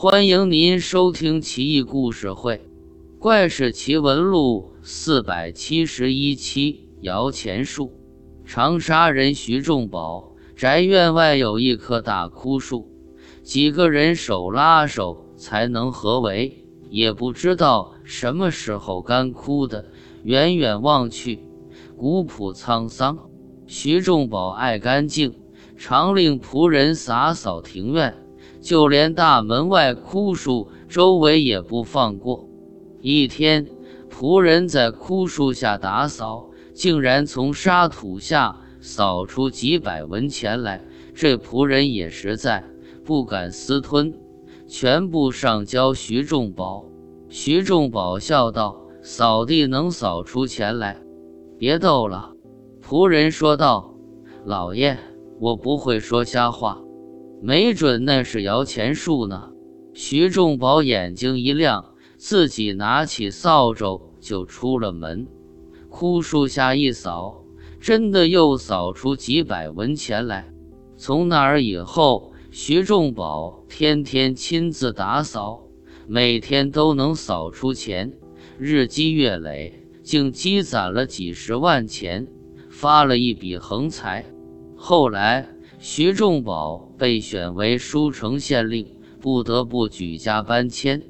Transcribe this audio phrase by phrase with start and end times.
[0.00, 2.58] 欢迎您收听《奇异故事会·
[3.18, 6.88] 怪事奇闻录》四百七十一期。
[7.00, 7.90] 摇钱树，
[8.44, 12.88] 长沙人徐仲宝宅院外有一棵大枯树，
[13.42, 19.84] 几个人手拉手才能合围，也不知道什么时候干枯的。
[20.22, 21.40] 远远望去，
[21.96, 23.18] 古朴沧桑。
[23.66, 25.34] 徐仲宝爱干净，
[25.76, 28.14] 常令仆人洒扫庭院。
[28.60, 32.48] 就连大门外枯树周围也不放过。
[33.00, 33.66] 一天，
[34.10, 40.84] 仆人在枯树下打扫，竟然从沙土下扫出几百文钱来。
[41.14, 42.64] 这仆人也实在，
[43.04, 44.14] 不敢私吞，
[44.66, 46.84] 全部上交徐仲宝。
[47.28, 50.96] 徐仲宝笑道：“扫地能扫出钱来？
[51.58, 52.32] 别逗了。”
[52.82, 53.94] 仆人说道
[54.46, 54.96] ：“老爷，
[55.40, 56.80] 我不会说瞎话。”
[57.40, 59.50] 没准那是摇钱树呢。
[59.94, 65.26] 徐仲宝眼睛一亮，自己拿起扫帚就出了门。
[65.88, 67.44] 枯树下一扫，
[67.80, 70.52] 真的又扫出几百文钱来。
[70.96, 75.62] 从那儿以后，徐仲宝天天亲自打扫，
[76.06, 78.12] 每天都能扫出钱，
[78.58, 82.26] 日积月累，竟积攒了几十万钱，
[82.68, 84.24] 发了一笔横财。
[84.76, 85.48] 后来。
[85.80, 88.84] 徐仲宝被选为舒城县令，
[89.20, 91.00] 不得不举家搬迁，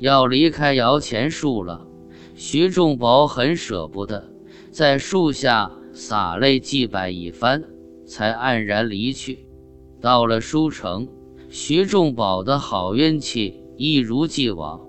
[0.00, 1.86] 要离开摇钱树了。
[2.34, 4.32] 徐仲宝很舍不得，
[4.72, 7.62] 在树下洒泪祭拜一番，
[8.04, 9.46] 才黯然离去。
[10.00, 11.06] 到了舒城，
[11.48, 14.80] 徐仲宝的好运气一如既往。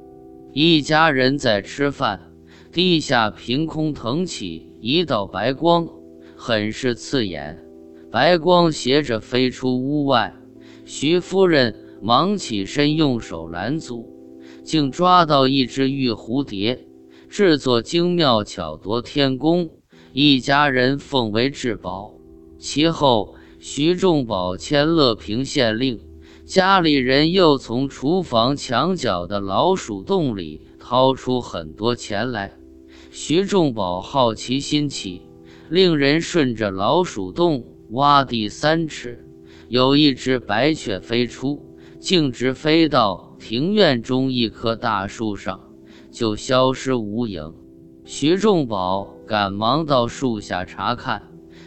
[0.52, 2.32] 一家人在吃饭，
[2.72, 5.88] 地下凭空腾起一道白光，
[6.36, 7.64] 很是刺眼。
[8.12, 10.36] 白光斜着飞出屋外，
[10.84, 14.06] 徐夫人忙起身，用手拦阻，
[14.66, 16.86] 竟抓到一只玉蝴蝶，
[17.30, 19.70] 制作精妙巧夺天工，
[20.12, 22.14] 一家人奉为至宝。
[22.60, 25.98] 其后，徐仲宝迁乐平县令，
[26.44, 32.52] 家里人又从厨房墙角的老鼠洞里掏出很多钱来。
[33.10, 35.22] 徐仲宝好奇心起，
[35.70, 37.64] 令人顺着老鼠洞。
[37.92, 39.28] 挖地三尺，
[39.68, 45.60] 有一只白雀飞出，径直飞到庭院中一棵大树上，
[46.10, 47.54] 就消失无影。
[48.06, 51.22] 徐仲宝赶忙到树下查看，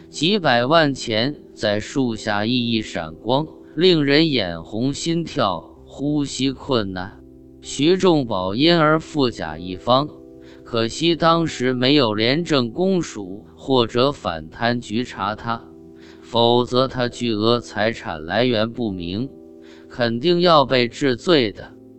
[0.09, 7.23] 几百万钱在树下熠熠闪光，令人眼红心跳，呼吸困难。
[7.61, 10.09] 徐仲宝因而富甲一方，
[10.63, 15.61] 可惜当时没有廉政公署或者反贪局查他。
[16.27, 19.29] 否则，他巨额财产来源不明，
[19.87, 21.74] 肯定要被治罪的。